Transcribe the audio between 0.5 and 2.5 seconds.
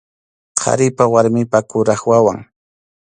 Qharipa warmipa kuraq wawan.